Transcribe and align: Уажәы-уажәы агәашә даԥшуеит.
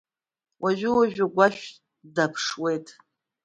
Уажәы-уажәы 0.61 1.25
агәашә 1.27 1.63
даԥшуеит. 2.15 2.87